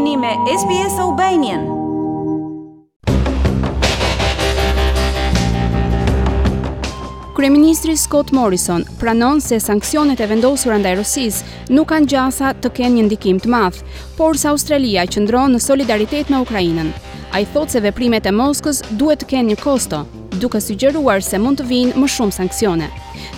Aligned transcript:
jeni 0.00 0.16
me 0.16 0.28
SBS 0.32 0.98
Aubanian. 1.00 1.60
Kryeministri 7.36 7.96
Scott 7.96 8.32
Morrison 8.32 8.84
pranon 9.00 9.40
se 9.40 9.58
sanksionet 9.60 10.20
e 10.20 10.26
vendosura 10.30 10.78
ndaj 10.80 10.94
Rusisë 11.02 11.74
nuk 11.76 11.90
kanë 11.92 12.08
gjasa 12.14 12.54
të 12.62 12.70
kenë 12.78 12.94
një 13.00 13.04
ndikim 13.10 13.42
të 13.44 13.52
madh, 13.52 13.82
por 14.16 14.40
sa 14.40 14.54
Australia 14.54 15.04
qëndron 15.04 15.52
në 15.56 15.60
solidaritet 15.66 16.32
me 16.32 16.40
Ukrainën. 16.46 16.94
Ai 17.36 17.44
thot 17.52 17.70
se 17.74 17.82
veprimet 17.84 18.24
e 18.26 18.32
Moskës 18.32 18.80
duhet 18.96 19.20
të 19.22 19.30
kenë 19.34 19.50
një 19.52 19.58
kosto, 19.66 20.04
duke 20.40 20.62
sugjeruar 20.64 21.20
se 21.22 21.36
mund 21.38 21.60
të 21.60 21.68
vinë 21.74 21.98
më 22.00 22.08
shumë 22.08 22.38
sanksione. 22.40 22.88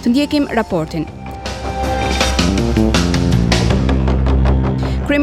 Të 0.04 0.14
ndjekim 0.14 0.46
raportin. 0.60 1.08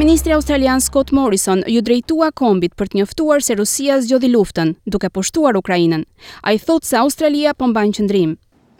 Ministri 0.09 0.31
Australian 0.33 0.81
Scott 0.81 1.11
Morrison 1.11 1.61
ju 1.69 1.81
drejtua 1.85 2.31
kombit 2.33 2.73
për 2.79 2.87
të 2.89 2.97
njoftuar 2.97 3.43
se 3.45 3.53
Rusia 3.59 3.99
zgjodhi 4.01 4.29
luftën, 4.33 4.71
duke 4.89 5.09
pushtuar 5.13 5.53
Ukrainën. 5.55 6.01
A 6.41 6.53
i 6.53 6.57
thotë 6.57 6.87
se 6.89 6.97
Australia 6.97 7.53
po 7.53 7.67
mbajnë 7.69 7.93
qëndrim. 7.99 8.31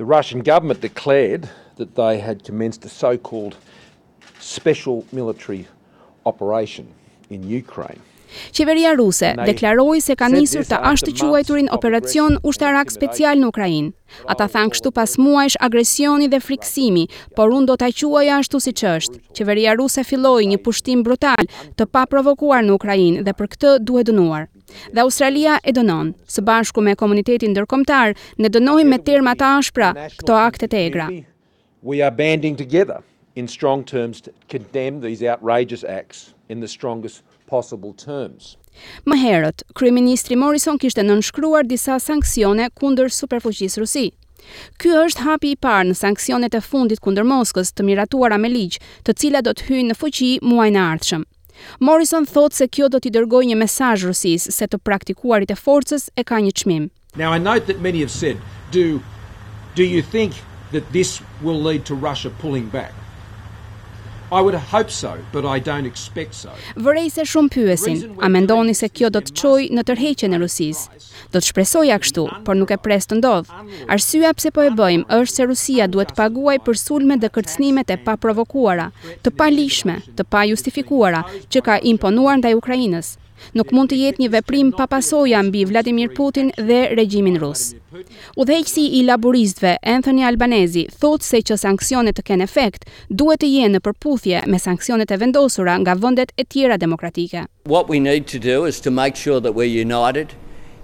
The 0.01 0.07
Russian 0.09 0.41
government 0.41 0.81
declared 0.81 1.45
that 1.77 1.93
they 1.93 2.17
had 2.25 2.41
commenced 2.49 2.87
a 2.89 2.89
so-called 2.89 3.59
special 4.39 5.03
military 5.13 5.67
operation 6.25 6.87
in 7.29 7.45
Ukraine. 7.61 8.01
Qeveria 8.51 8.93
ruse 8.95 9.33
deklaroi 9.45 9.99
se 10.03 10.15
ka 10.19 10.27
nisur 10.31 10.65
të 10.69 10.77
ashtëquajturin 10.91 11.69
operacion 11.75 12.37
ushtarak 12.51 12.91
special 12.93 13.41
në 13.41 13.49
Ukrainë. 13.49 13.93
Ata 14.29 14.47
thanë 14.53 14.73
kështu 14.73 14.91
pas 14.95 15.13
muajsh 15.21 15.57
agresioni 15.65 16.27
dhe 16.31 16.39
friksimi, 16.41 17.05
por 17.37 17.53
unë 17.53 17.69
do 17.71 17.75
të 17.83 17.91
quaj 18.01 18.25
ashtu 18.39 18.59
si 18.61 18.71
qështë. 18.73 18.87
është. 18.99 19.19
Qeveria 19.37 19.75
ruse 19.77 20.03
filloi 20.03 20.45
një 20.51 20.57
pushtim 20.65 21.03
brutal 21.03 21.47
të 21.77 21.85
pa 21.93 22.05
provokuar 22.09 22.63
në 22.65 22.73
Ukrainë 22.73 23.23
dhe 23.27 23.33
për 23.39 23.47
këtë 23.53 23.71
duhet 23.85 24.09
dënuar. 24.09 24.47
Dhe 24.93 25.03
Australia 25.03 25.57
e 25.63 25.71
dënon, 25.71 26.13
së 26.27 26.41
bashku 26.41 26.81
me 26.81 26.95
komunitetin 26.95 27.53
dërkomtar 27.55 28.15
ne 28.37 28.49
dënojmë 28.49 28.89
me 28.89 28.97
terma 28.97 29.33
të 29.39 29.45
ashpra 29.59 29.93
këto 30.19 30.33
akte 30.41 30.67
të 30.67 30.77
egra. 30.89 31.07
We 31.83 32.01
are 32.01 32.11
banding 32.11 32.55
together 32.57 32.99
in 33.35 33.47
strong 33.47 33.83
terms 33.83 34.21
to 34.21 34.31
condemn 34.49 34.99
these 35.01 35.23
outrageous 35.23 35.83
acts 35.83 36.33
in 36.49 36.59
the 36.59 36.67
strongest 36.67 37.23
possible 37.51 37.93
terms. 38.05 38.55
Më 39.05 39.17
herët, 39.23 39.65
kryeministri 39.77 40.37
Morrison 40.39 40.77
kishte 40.79 41.03
nënshkruar 41.03 41.65
disa 41.67 41.97
sanksione 41.99 42.69
kundër 42.77 43.09
superfuqisë 43.11 43.81
rusi. 43.81 44.05
Ky 44.79 44.93
është 45.03 45.25
hapi 45.27 45.51
i 45.53 45.59
parë 45.65 45.89
në 45.91 45.97
sanksionet 45.99 46.55
e 46.57 46.61
fundit 46.63 47.01
kundër 47.03 47.25
Moskës 47.29 47.73
të 47.75 47.85
miratuara 47.89 48.37
me 48.39 48.49
ligj, 48.53 48.77
të 49.05 49.17
cilat 49.19 49.45
do 49.49 49.53
të 49.57 49.67
hyjnë 49.67 49.91
në 49.91 49.97
fuqi 49.99 50.29
muajin 50.47 50.77
e 50.79 50.83
ardhshëm. 50.93 51.25
Morrison 51.83 52.25
thotë 52.29 52.55
se 52.61 52.69
kjo 52.77 52.87
do 52.93 53.01
t'i 53.03 53.11
dërgojë 53.17 53.49
një 53.51 53.57
mesazh 53.65 54.05
Rusisë 54.07 54.53
se 54.55 54.69
të 54.71 54.79
praktikuarit 54.87 55.51
e 55.53 55.57
forcës 55.59 56.07
e 56.15 56.23
ka 56.23 56.39
një 56.45 56.53
çmim. 56.61 56.87
Now 57.19 57.33
I 57.35 57.39
know 57.43 57.57
that 57.69 57.81
many 57.83 58.05
have 58.05 58.15
said, 58.15 58.37
do 58.71 59.01
do 59.75 59.83
you 59.83 60.01
think 60.15 60.39
that 60.71 60.87
this 60.95 61.19
will 61.43 61.59
lead 61.69 61.83
to 61.89 61.97
Russia 62.09 62.31
pulling 62.39 62.71
back? 62.71 62.93
I 64.31 64.41
would 64.41 64.53
hope 64.53 64.91
so, 64.91 65.17
but 65.31 65.43
I 65.45 65.57
don't 65.59 65.85
expect 65.87 66.33
so. 66.37 66.49
Vërej 66.77 67.09
se 67.11 67.23
shumë 67.25 67.49
pyesin, 67.49 68.03
a 68.21 68.29
mendoni 68.29 68.75
se 68.77 68.89
kjo 68.93 69.09
do 69.09 69.21
të 69.25 69.33
çojë 69.41 69.69
në 69.73 69.83
tërheqjen 69.89 70.35
e 70.35 70.39
Rusisë? 70.43 70.99
Do 71.33 71.39
të 71.41 71.49
shpresoja 71.49 71.97
kështu, 72.03 72.25
por 72.45 72.57
nuk 72.59 72.69
e 72.69 72.77
pres 72.77 73.09
të 73.09 73.17
ndodh. 73.19 73.49
Arsyeja 73.95 74.33
pse 74.37 74.51
po 74.53 74.65
e 74.67 74.73
bëjmë 74.81 75.09
është 75.19 75.33
se 75.39 75.47
Rusia 75.49 75.87
duhet 75.89 76.13
të 76.13 76.19
paguajë 76.21 76.63
për 76.67 76.79
sulmet 76.83 77.23
dhe 77.23 77.31
kërcënimet 77.39 77.95
e 77.95 77.97
paprovokuara, 78.05 78.91
të 79.25 79.33
lishme, 79.57 79.97
të 80.13 80.27
pajustifikuara 80.29 81.23
që 81.49 81.65
ka 81.67 81.79
imponuar 81.93 82.37
ndaj 82.37 82.53
Ukrainës. 82.61 83.15
Nuk 83.57 83.71
mund 83.73 83.89
të 83.91 83.97
jetë 83.99 84.21
një 84.23 84.29
veprim 84.33 84.69
pa 84.77 84.85
pasoja 84.91 85.39
mbi 85.45 85.63
Vladimir 85.69 86.11
Putin 86.15 86.51
dhe 86.69 86.79
regjimin 86.99 87.37
rus. 87.41 87.71
Udhëheqësi 88.37 88.83
i 88.99 89.03
laboristëve 89.07 89.75
Anthony 89.93 90.21
Albanese 90.27 90.85
thotë 91.01 91.27
se 91.29 91.41
që 91.49 91.57
sanksionet 91.63 92.17
të 92.19 92.25
kenë 92.29 92.45
efekt, 92.49 92.85
duhet 93.09 93.41
të 93.43 93.51
jenë 93.55 93.75
në 93.77 93.81
përputhje 93.87 94.43
me 94.53 94.59
sanksionet 94.61 95.11
e 95.15 95.19
vendosura 95.23 95.77
nga 95.83 95.95
vendet 96.03 96.33
e 96.37 96.45
tjera 96.45 96.77
demokratike. 96.77 97.45
What 97.65 97.89
we 97.89 97.99
need 97.99 98.27
to 98.35 98.39
do 98.51 98.65
is 98.65 98.81
to 98.85 98.91
make 98.91 99.15
sure 99.17 99.39
that 99.39 99.57
we're 99.57 99.79
united 99.87 100.35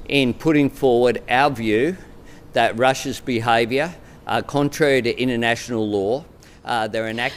in 0.07 0.33
putting 0.33 0.69
forward 0.69 1.21
our 1.29 1.51
view 1.51 1.95
that 2.53 2.77
Russia's 2.79 3.19
behavior 3.19 3.91
are 4.27 4.41
uh, 4.41 4.47
contrary 4.47 5.01
to 5.01 5.11
international 5.21 5.85
law 5.87 6.23
Uh, 6.65 6.89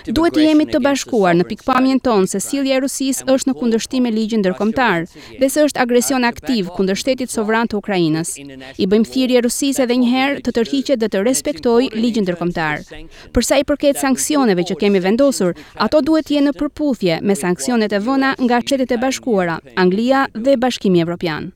duhet 0.09 0.37
jemi 0.41 0.65
të 0.65 0.81
bashkuar 0.81 1.35
në 1.37 1.45
pikpamjen 1.51 1.99
tonë 2.01 2.31
se 2.33 2.41
sillja 2.41 2.79
e 2.79 2.81
Rusisë 2.81 3.27
është 3.29 3.51
në 3.51 3.55
kundërshtim 3.61 4.07
me 4.07 4.13
ligjin 4.15 4.41
ndërkombëtar 4.41 5.05
dhe 5.43 5.51
se 5.53 5.65
është 5.67 5.83
agresion 5.85 6.25
aktiv 6.25 6.71
kundër 6.79 6.97
shtetit 6.97 7.33
sovran 7.35 7.69
të 7.69 7.77
Ukrainës. 7.77 8.33
I 8.81 8.87
bëjmë 8.89 9.11
thirrje 9.13 9.43
Rusisë 9.45 9.85
edhe 9.85 9.99
një 10.01 10.09
herë 10.15 10.41
të 10.47 10.55
tërhiqet 10.61 11.03
dhe 11.05 11.11
të 11.13 11.23
respektojë 11.29 11.91
ligjin 11.99 12.25
ndërkombëtar. 12.25 12.89
Për 13.37 13.49
sa 13.51 13.61
i 13.61 13.69
përket 13.69 14.01
sanksioneve 14.01 14.65
që 14.71 14.79
kemi 14.81 15.05
vendosur, 15.05 15.53
ato 15.77 16.01
duhet 16.01 16.31
të 16.31 16.39
jenë 16.39 16.49
në 16.49 16.57
përputhje 16.63 17.21
me 17.29 17.37
sanksionet 17.37 17.93
e 17.93 18.01
vëna 18.09 18.33
nga 18.41 18.63
Shtetet 18.65 18.97
e 18.97 19.01
Bashkuara, 19.05 19.61
Anglia 19.77 20.25
dhe 20.33 20.57
Bashkimi 20.57 21.05
Evropian. 21.05 21.53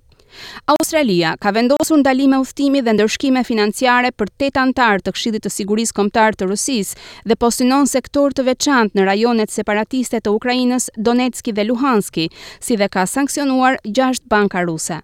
Australia 0.77 1.31
ka 1.45 1.51
vendosur 1.57 1.99
ndalime 2.03 2.37
udhtimi 2.45 2.81
dhe 2.87 2.95
ndërshkime 2.97 3.43
financiare 3.51 4.13
për 4.21 4.33
8 4.47 4.61
antar 4.65 5.05
të 5.07 5.15
Këshillit 5.17 5.47
të 5.47 5.53
Sigurisë 5.59 5.97
Kombëtar 6.01 6.37
të 6.41 6.49
Rusisë 6.53 7.09
dhe 7.31 7.39
po 7.45 7.53
synon 7.59 7.91
sektor 7.95 8.37
të 8.39 8.49
veçantë 8.51 8.99
në 9.01 9.09
rajonet 9.11 9.55
separatiste 9.57 10.21
të 10.23 10.37
Ukrainës, 10.39 10.89
Donetski 11.11 11.57
dhe 11.59 11.69
Luhanski, 11.71 12.29
si 12.61 12.77
dhe 12.83 12.89
ka 12.97 13.07
sankcionuar 13.17 13.81
6 14.05 14.27
banka 14.37 14.65
ruse. 14.69 15.03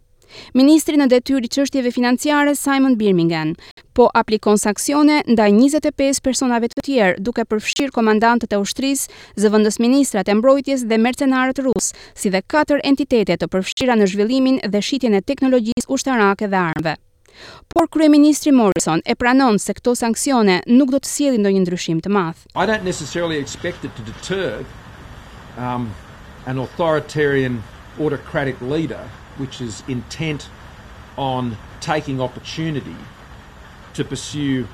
Ministri 0.54 0.96
në 1.00 1.06
detyri 1.10 1.46
i 1.48 1.48
çështjeve 1.54 1.90
financiare 1.94 2.52
Simon 2.58 2.96
Birmingham 3.00 3.54
po 3.96 4.08
aplikon 4.16 4.58
sanksione 4.60 5.22
ndaj 5.28 5.52
25 5.56 6.20
personave 6.22 6.68
të 6.72 6.84
tjerë 6.86 7.22
duke 7.24 7.44
përfshirë 7.50 7.94
komandantët 7.96 8.54
e 8.54 8.60
ushtrisë, 8.60 9.08
zëvendës 9.42 9.80
ministrat 9.82 10.28
e 10.30 10.36
mbrojtjes 10.38 10.84
dhe 10.90 11.00
mercenarët 11.02 11.62
rus, 11.66 11.90
si 12.14 12.30
dhe 12.30 12.42
katër 12.54 12.82
entitete 12.90 13.36
të 13.36 13.50
përfshira 13.54 13.96
në 13.98 14.08
zhvillimin 14.12 14.60
dhe 14.72 14.82
shitjen 14.82 15.18
e 15.18 15.22
teknologjisë 15.32 15.88
ushtarake 15.94 16.46
dhe 16.48 16.62
armëve. 16.70 16.96
Por 17.70 17.86
kryeministri 17.90 18.50
Morrison 18.54 19.02
e 19.06 19.14
pranon 19.14 19.58
se 19.62 19.74
këto 19.74 19.92
sanksione 19.94 20.60
nuk 20.66 20.90
do 20.94 20.98
të 20.98 21.08
sjellin 21.10 21.44
ndonjë 21.46 21.64
ndryshim 21.64 22.00
të 22.02 22.10
madh. 22.14 22.46
I 22.54 22.66
don't 22.66 22.86
necessarily 22.86 23.38
expect 23.38 23.84
it 23.86 23.94
to 23.98 24.06
deter 24.10 24.62
um 25.58 25.86
an 26.46 26.58
authoritarian 26.58 27.60
autocratic 28.02 28.56
leader 28.60 29.02
which 29.38 29.60
is 29.68 29.82
intent 29.88 30.48
on 31.16 31.56
taking 31.80 32.20
opportunity 32.20 32.96
to 33.94 34.04
pursue 34.04 34.66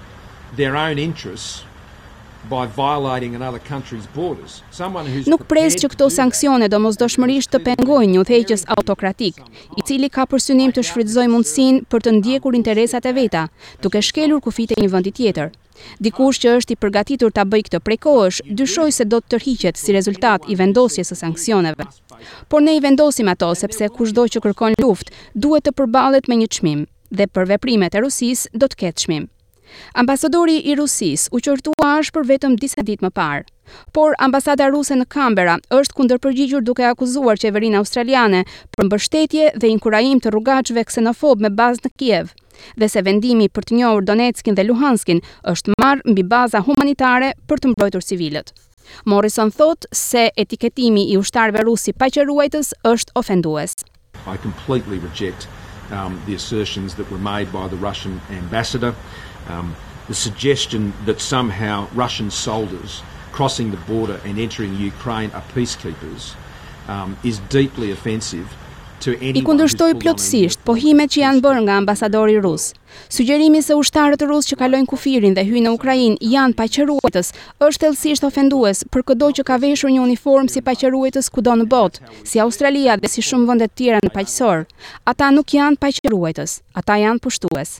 their 0.57 0.75
own 0.77 0.99
interests 0.99 1.65
by 2.49 2.67
violating 2.77 3.34
another 3.34 3.59
country's 3.69 4.07
borders 4.15 4.63
someone 4.73 5.07
who's 5.11 5.27
Nuk 5.27 5.45
pres 5.49 5.75
që 5.81 5.89
këto 5.95 6.09
sanksione 6.13 6.69
domosdoshmërisht 6.69 7.53
të 7.55 7.63
pengojnë 7.71 8.11
një 8.17 8.21
udhëheqës 8.21 8.67
autokratik, 8.77 9.41
i 9.79 9.81
cili 9.89 10.11
ka 10.17 10.27
për 10.29 10.43
synim 10.51 10.71
të 10.77 10.84
shfrytëzojë 10.89 11.33
mundësinë 11.34 11.84
për 11.89 12.05
të 12.07 12.15
ndjekur 12.19 12.59
interesat 12.61 13.09
e 13.09 13.13
veta, 13.17 13.47
duke 13.81 14.05
shkelur 14.05 14.45
kufijtë 14.45 14.77
në 14.77 14.84
një 14.84 14.93
vendi 14.97 15.15
tjetër. 15.21 15.53
Dikush 16.07 16.41
që 16.45 16.53
është 16.59 16.75
i 16.75 16.79
përgatitur 16.85 17.33
ta 17.39 17.45
bëj 17.53 17.62
këtë 17.69 17.81
prej 17.89 17.97
kohësh, 18.07 18.41
dyshoj 18.61 18.87
se 18.97 19.07
do 19.15 19.21
të 19.25 19.33
tërhiqet 19.35 19.81
si 19.83 19.97
rezultat 19.97 20.47
i 20.55 20.59
vendosjes 20.61 21.12
së 21.12 21.19
sanksioneve. 21.23 21.87
Por 22.53 22.62
ne 22.67 22.77
i 22.79 22.83
vendosim 22.87 23.31
ato 23.35 23.51
sepse 23.62 23.91
kushdo 23.99 24.27
që 24.37 24.43
kërkon 24.47 24.79
luftë, 24.84 25.15
duhet 25.47 25.67
të 25.69 25.77
përballet 25.83 26.31
me 26.33 26.41
një 26.45 26.51
çmim 26.59 26.87
dhe 27.19 27.29
për 27.37 27.51
veprimet 27.55 27.95
e 28.01 28.05
Rusisë 28.07 28.55
do 28.63 28.71
të 28.75 28.84
ketë 28.84 29.07
çmim. 29.07 29.31
Ambasadori 29.99 30.57
i 30.71 30.75
Rusis 30.79 31.27
u 31.37 31.41
qërtua 31.45 31.91
është 32.01 32.15
për 32.17 32.27
vetëm 32.31 32.57
disa 32.65 32.85
ditë 32.87 33.07
më 33.07 33.11
parë. 33.19 33.45
Por 33.97 34.15
ambasada 34.27 34.66
ruse 34.75 34.97
në 34.99 35.07
Kambera 35.15 35.57
është 35.77 35.97
kundërpërgjigjur 35.99 36.65
duke 36.66 36.84
akuzuar 36.89 37.41
qeverinë 37.41 37.81
australiane 37.81 38.43
për 38.77 38.87
mbështetje 38.89 39.49
dhe 39.63 39.71
inkurajim 39.75 40.21
të 40.21 40.34
rrugaçëve 40.34 40.84
ksenofob 40.91 41.41
me 41.47 41.51
bazë 41.63 41.87
në 41.87 41.93
Kiev 42.03 42.34
dhe 42.81 42.89
se 42.95 43.01
vendimi 43.09 43.49
për 43.57 43.65
të 43.71 43.78
njohur 43.81 44.05
Donetskin 44.11 44.55
dhe 44.59 44.65
Luhanskin 44.69 45.21
është 45.55 45.75
marë 45.81 46.05
mbi 46.13 46.22
baza 46.34 46.60
humanitare 46.69 47.33
për 47.49 47.63
të 47.65 47.72
mbrojtur 47.72 48.05
civilët. 48.10 48.53
Morrison 49.10 49.51
thot 49.51 49.89
se 49.97 50.28
etiketimi 50.45 51.07
i 51.15 51.19
ushtarëve 51.22 51.65
rusi 51.67 51.97
paqëruajtës 52.05 52.75
është 52.93 53.17
ofendues. 53.22 53.72
I 54.31 54.37
completely 54.47 55.01
reject 55.09 55.49
um, 55.95 56.21
the 56.27 56.35
assertions 56.35 56.97
that 56.97 57.09
were 57.11 57.19
made 57.19 57.53
by 57.53 57.69
the 57.69 57.77
Russian 57.77 58.21
ambassador, 58.31 58.95
um, 59.49 59.75
the 60.09 60.15
suggestion 60.15 60.93
that 61.07 61.21
somehow 61.21 61.89
Russian 61.95 62.31
soldiers 62.31 63.03
crossing 63.33 63.71
the 63.71 63.77
border 63.79 64.21
and 64.25 64.39
entering 64.39 64.75
Ukraine 64.77 65.31
are 65.31 65.43
peacekeepers 65.55 66.35
um, 66.89 67.17
is 67.25 67.39
deeply 67.49 67.91
offensive 67.93 68.53
i 69.12 69.42
kundërshtoj 69.45 69.95
plotësisht 70.01 70.60
pohimet 70.65 71.12
që 71.12 71.21
janë 71.21 71.42
bërë 71.45 71.62
nga 71.66 71.74
ambasadori 71.80 72.36
rusë. 72.45 72.72
Sugjerimi 73.12 73.60
se 73.62 73.77
ushtarët 73.77 74.22
rusë 74.27 74.53
që 74.53 74.59
kalojnë 74.62 74.89
kufirin 74.91 75.34
dhe 75.36 75.45
hyjnë 75.45 75.66
në 75.66 75.72
Ukrainë 75.77 76.28
janë 76.33 76.56
paqeruetës, 76.59 77.33
është 77.66 77.83
të 77.84 77.91
lësisht 77.95 78.27
ofendues 78.28 78.84
për 78.95 79.04
këdo 79.10 79.30
që 79.39 79.47
ka 79.51 79.59
veshur 79.65 79.92
një 79.92 80.03
uniform 80.06 80.48
si 80.48 80.62
paqeruetës 80.65 81.30
kudo 81.34 81.56
në 81.60 81.68
botë, 81.74 82.04
si 82.28 82.41
Australia 82.45 82.97
dhe 83.01 83.10
si 83.12 83.24
shumë 83.28 83.48
vëndet 83.51 83.74
tjera 83.78 84.01
në 84.06 84.12
paqësor. 84.15 84.65
Ata 85.12 85.30
nuk 85.36 85.53
janë 85.59 85.80
paqeruetës, 85.84 86.60
ata 86.74 86.97
janë 87.04 87.21
pushtues. 87.27 87.77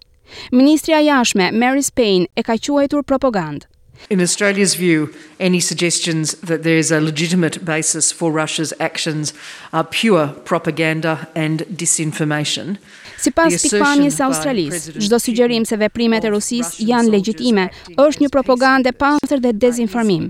Ministria 0.53 1.00
jashme, 1.05 1.53
Mary 1.53 1.82
Spain, 1.82 2.27
e 2.35 2.43
ka 2.43 2.59
quajtur 2.61 3.05
propagandë. 3.06 3.70
In 4.11 4.21
Australia's 4.21 4.75
view, 4.75 5.12
any 5.41 5.61
suggestions 5.61 6.33
that 6.43 6.62
there 6.62 6.77
is 6.77 6.93
a 6.93 7.01
legitimate 7.01 7.65
basis 7.65 8.12
for 8.12 8.31
Russia's 8.31 8.75
actions 8.79 9.33
are 9.73 9.83
pure 9.85 10.29
propaganda 10.45 11.29
and 11.35 11.65
disinformation. 11.75 12.77
Si 13.17 13.31
pas 13.33 13.49
pikpamjes 13.62 14.19
së 14.19 14.25
Australisë, 14.27 14.93
gjdo 15.06 15.19
sugjerim 15.23 15.65
se 15.65 15.79
veprimet 15.81 16.25
e 16.29 16.33
Rusis 16.35 16.75
janë 16.85 17.12
legjitime, 17.15 17.69
është 18.05 18.25
një 18.27 18.29
propagande 18.35 18.93
panther 18.93 19.41
dhe 19.41 19.55
dezinformim. 19.56 20.27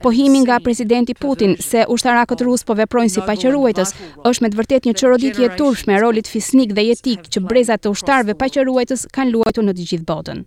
Pohimi 0.00 0.40
nga 0.46 0.56
presidenti 0.64 1.12
Putin 1.14 1.56
se 1.60 1.84
ushtarakët 1.92 2.46
rusë 2.48 2.64
po 2.70 2.78
veprojnë 2.78 3.12
si 3.18 3.26
paqëruajtës 3.28 3.92
është 4.30 4.44
me 4.46 4.50
të 4.54 4.60
vërtet 4.62 4.88
një 4.88 4.94
qërodit 5.02 5.42
jetur 5.44 5.76
shme 5.76 6.00
rolit 6.00 6.30
fisnik 6.32 6.72
dhe 6.72 6.86
jetik 6.94 7.28
që 7.28 7.44
brezat 7.50 7.84
të 7.84 7.92
ushtarve 7.92 8.38
paqëruajtës 8.40 9.08
kanë 9.12 9.34
luajtu 9.36 9.66
në 9.68 9.76
të 9.76 9.88
gjithë 9.92 10.08
botën. 10.14 10.46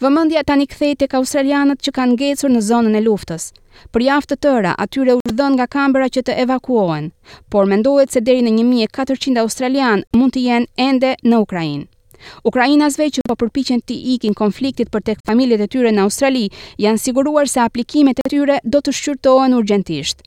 Vëmendja 0.00 0.42
tani 0.46 0.66
kthehet 0.70 1.00
tek 1.02 1.14
australianët 1.18 1.80
që 1.82 1.92
kanë 1.98 2.14
ngecur 2.16 2.52
në 2.54 2.62
zonën 2.68 2.96
e 2.98 3.02
luftës. 3.06 3.48
Për 3.92 4.04
javë 4.06 4.28
të 4.30 4.36
tëra, 4.44 4.72
atyre 4.84 5.16
u 5.18 5.24
dhënë 5.38 5.54
nga 5.58 5.66
kambëra 5.76 6.08
që 6.16 6.22
të 6.28 6.36
evakuohen, 6.44 7.08
por 7.52 7.66
mendohet 7.72 8.12
se 8.14 8.20
deri 8.28 8.44
në 8.46 8.54
1400 8.60 9.42
australian 9.44 10.04
mund 10.20 10.34
të 10.36 10.44
jenë 10.46 10.70
ende 10.88 11.12
në 11.30 11.42
Ukrainë. 11.46 11.86
Ukrainasve 12.48 13.10
që 13.14 13.22
po 13.28 13.36
përpiqen 13.42 13.82
të 13.86 13.98
ikin 14.14 14.34
konfliktit 14.38 14.88
për 14.94 15.02
tek 15.10 15.18
familjet 15.28 15.60
e 15.60 15.66
tyre 15.74 15.90
në 15.92 16.06
Australi, 16.08 16.46
janë 16.80 17.02
siguruar 17.02 17.44
se 17.50 17.60
aplikimet 17.60 18.18
e 18.24 18.30
tyre 18.32 18.56
do 18.64 18.80
të 18.80 18.94
shqyrtohen 18.98 19.54
urgjentisht. 19.58 20.24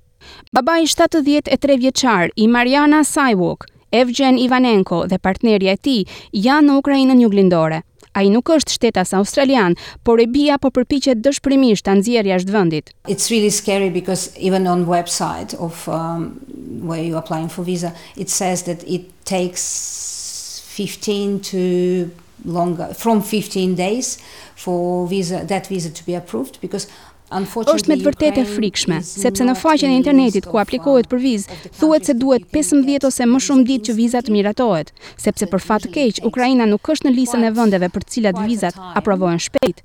Baba 0.53 0.77
i 0.77 0.85
73 0.87 1.79
vjeçar 1.81 2.29
i 2.37 2.47
Mariana 2.47 3.01
Saiwuk, 3.03 3.65
Evgen 3.91 4.37
Ivanenko 4.37 5.03
dhe 5.09 5.17
partnerja 5.17 5.73
e 5.73 5.81
tij 5.81 6.05
janë 6.45 6.69
në 6.69 6.77
Ukrainën 6.83 7.25
juglindore 7.25 7.81
ai 8.17 8.29
nuk 8.33 8.49
është 8.49 8.73
shtetas 8.77 9.11
australian, 9.17 9.75
por 10.03 10.19
e 10.23 10.27
bia 10.29 10.57
po 10.61 10.71
përpiqet 10.73 11.21
dëshpërimisht 11.21 11.85
ta 11.85 11.93
nxjerrë 11.99 12.33
jashtë 12.33 12.53
vendit. 12.55 12.91
It's 13.07 13.29
really 13.33 13.51
scary 13.53 13.89
because 13.93 14.31
even 14.37 14.67
on 14.67 14.85
website 14.89 15.55
of 15.59 15.85
um, 15.89 16.39
where 16.81 17.03
you 17.03 17.17
applying 17.17 17.49
for 17.49 17.63
visa, 17.65 17.93
it 18.17 18.29
says 18.29 18.63
that 18.69 18.83
it 18.87 19.09
takes 19.25 20.63
15 20.69 21.39
to 21.51 22.11
longer 22.45 22.93
from 22.95 23.21
15 23.21 23.75
days 23.75 24.17
for 24.55 25.05
visa 25.07 25.43
that 25.45 25.67
visa 25.67 25.89
to 25.89 26.05
be 26.05 26.15
approved 26.15 26.55
because 26.61 26.87
është 27.29 27.87
me 27.89 27.95
të 27.99 28.05
vërtet 28.07 28.37
e 28.41 28.45
frikshme, 28.47 29.01
sepse 29.05 29.43
në 29.45 29.53
faqen 29.59 29.91
e 29.91 29.95
internetit 29.99 30.45
ku 30.49 30.57
aplikohet 30.57 31.07
për 31.11 31.17
vizë, 31.21 31.49
thuet 31.77 32.05
se 32.09 32.13
duhet 32.17 32.47
15 32.51 33.05
ose 33.05 33.23
më 33.29 33.39
shumë 33.45 33.63
dit 33.69 33.81
që 33.85 33.93
vizat 33.97 34.29
miratohet, 34.33 34.89
sepse 35.21 35.45
për 35.51 35.59
fatë 35.61 35.89
keq, 35.93 36.21
Ukraina 36.25 36.65
nuk 36.65 36.87
është 36.89 37.07
në 37.09 37.13
lisën 37.19 37.43
e 37.43 37.51
vëndeve 37.53 37.89
për 37.93 38.03
cilat 38.09 38.39
vizat 38.45 38.75
aprovojnë 38.95 39.39
shpejt. 39.39 39.81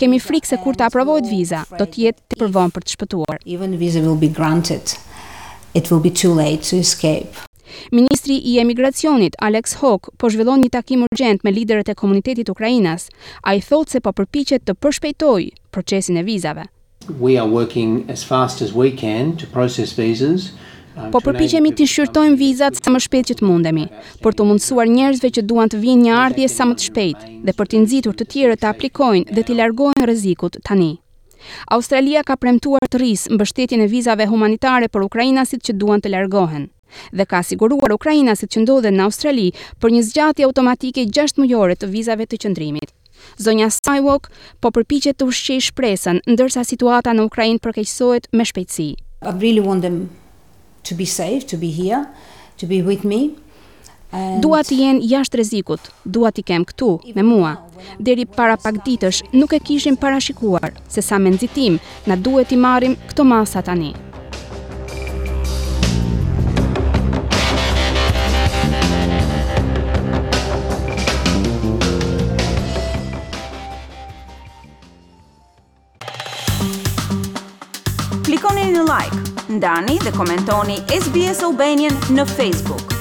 Kemi 0.00 0.20
frikë 0.24 0.46
se 0.46 0.56
kur 0.64 0.74
të 0.78 0.84
aprovohet 0.88 1.26
viza, 1.28 1.64
do 1.78 1.84
tjetë 1.84 2.20
të 2.32 2.36
përvon 2.40 2.70
për 2.72 2.82
të 2.82 2.90
shpëtuar. 2.96 3.36
Ministri 7.92 8.36
i 8.46 8.58
emigracionit, 8.62 9.34
Alex 9.42 9.74
Hawk, 9.82 10.08
po 10.16 10.30
zhvillon 10.30 10.60
një 10.62 10.68
takim 10.72 11.02
urgent 11.04 11.44
me 11.44 11.50
liderët 11.52 11.88
e 11.90 11.94
komunitetit 11.98 12.48
Ukrajinas, 12.48 13.08
a 13.44 13.54
i 13.58 13.60
thotë 13.60 13.90
se 13.96 14.00
po 14.00 14.12
përpichet 14.16 14.62
të 14.64 14.74
përshpejtoj 14.80 15.50
procesin 15.74 16.16
e 16.16 16.22
vizave 16.24 16.64
we 17.18 17.36
are 17.38 17.46
working 17.48 18.04
as 18.08 18.22
fast 18.24 18.60
as 18.60 18.72
we 18.72 18.90
can 18.92 19.36
to 19.36 19.46
process 19.50 19.92
visas. 19.94 20.52
Uh, 20.96 21.10
po 21.12 21.20
përpiqemi 21.20 21.74
të 21.76 21.84
shqyrtojmë 21.92 22.38
vizat 22.40 22.78
sa 22.80 22.88
më 22.92 23.02
shpejt 23.04 23.28
që 23.30 23.34
të 23.38 23.44
mundemi, 23.46 23.82
për 24.24 24.32
të 24.36 24.46
mundësuar 24.48 24.88
njerëzve 24.88 25.28
që 25.38 25.42
duan 25.44 25.68
të 25.68 25.80
vinë 25.82 26.06
një 26.06 26.14
ardhje 26.20 26.46
sa 26.48 26.64
më 26.70 26.76
të 26.78 26.86
shpejt 26.88 27.26
dhe 27.44 27.54
për 27.58 27.66
të 27.68 27.82
nxitur 27.82 28.14
të 28.16 28.28
tjerët 28.32 28.62
të 28.62 28.70
aplikojnë 28.70 29.28
dhe 29.36 29.44
të 29.44 29.58
largohen 29.60 30.06
rrezikut 30.08 30.56
tani. 30.64 30.94
Australia 31.76 32.24
ka 32.24 32.36
premtuar 32.40 32.88
të 32.90 33.00
rrisë 33.02 33.36
mbështetjen 33.36 33.84
e 33.84 33.90
vizave 33.92 34.26
humanitare 34.32 34.88
për 34.88 35.04
ukrainasit 35.10 35.68
që 35.68 35.76
duan 35.76 36.00
të 36.00 36.14
largohen 36.16 36.70
dhe 37.12 37.24
ka 37.28 37.42
siguruar 37.42 37.92
ukrainasit 37.92 38.48
që 38.54 38.62
ndodhen 38.64 38.94
në 38.96 39.04
Australi 39.04 39.48
për 39.82 39.92
një 39.92 40.02
zgjatje 40.08 40.46
automatike 40.46 41.02
6 41.18 41.34
mujore 41.42 41.74
të 41.76 41.90
vizave 41.92 42.24
të 42.30 42.40
qëndrimit. 42.46 42.94
Zonja 43.36 43.68
Sajwok 43.70 44.30
po 44.62 44.72
përpiqet 44.74 45.18
të 45.20 45.28
ushqej 45.30 45.60
shpresën 45.70 46.22
ndërsa 46.32 46.64
situata 46.68 47.14
në 47.16 47.26
Ukrainë 47.30 47.62
përkeqësohet 47.66 48.30
me 48.36 48.46
shpejtësi. 48.48 48.88
I 49.28 49.32
really 49.44 49.64
want 49.68 49.82
them 49.84 49.98
to 50.88 50.94
be 50.96 51.08
safe, 51.12 51.46
to 51.50 51.56
be 51.56 51.72
here, 51.76 52.04
to 52.60 52.68
be 52.70 52.80
with 52.86 53.04
me. 53.04 53.20
And... 54.14 54.40
Dua 54.44 54.62
të 54.64 54.76
jenë 54.80 55.06
jashtë 55.10 55.40
rrezikut, 55.40 55.88
dua 56.06 56.30
t'i 56.34 56.44
kem 56.46 56.64
këtu 56.68 56.90
me 57.16 57.24
mua. 57.26 57.56
Deri 58.02 58.24
para 58.38 58.56
pak 58.60 58.80
ditësh 58.86 59.24
nuk 59.34 59.52
e 59.52 59.60
kishim 59.60 59.98
parashikuar 60.00 60.72
se 60.88 61.02
sa 61.04 61.18
me 61.18 61.34
nxitim 61.34 61.80
na 62.06 62.16
duhet 62.16 62.54
i 62.54 62.60
marrim 62.66 62.94
këto 63.10 63.26
masa 63.28 63.64
tani. 63.66 63.92
Klikoni 78.24 78.64
në 78.72 78.84
like, 78.88 79.20
ndani 79.58 79.98
dhe 80.02 80.12
komentoni 80.18 80.80
SBS 81.00 81.42
Albanian 81.50 81.96
në 82.16 82.28
Facebook. 82.36 82.95